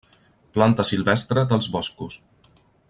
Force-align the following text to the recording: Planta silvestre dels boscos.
Planta 0.55 0.85
silvestre 0.91 1.45
dels 1.53 1.71
boscos. 1.77 2.21